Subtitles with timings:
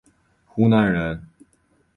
[0.47, 1.27] 湖南人。